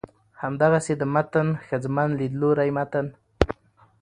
همدغسې 0.41 0.93
د 0.97 1.03
متن 1.13 1.47
ښځمن 1.67 2.09
ليدلورى 2.19 2.69
متن 2.77 3.07